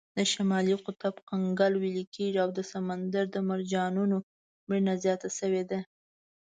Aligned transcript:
د 0.17 0.19
شمالي 0.33 0.75
قطب 0.85 1.15
کنګل 1.29 1.73
ویلې 1.77 2.05
کیږي 2.15 2.39
او 2.43 2.49
د 2.57 2.59
سمندري 2.71 3.39
مرجانونو 3.49 4.17
مړینه 4.67 4.93
زیاته 5.03 5.29
شوې 5.39 5.63
ده. 5.69 5.79